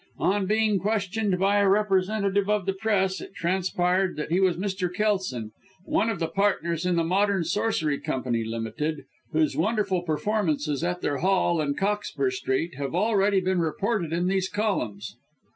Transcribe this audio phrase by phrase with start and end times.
[0.17, 4.91] On being questioned by a representative of the Press, it transpired he was Mr.
[4.91, 5.51] Kelson,
[5.85, 11.17] one of the partners in the Modern Sorcery Company Ltd., whose wonderful performances at their
[11.19, 15.17] Hall, in Cockspur Street, have already been reported in these columns."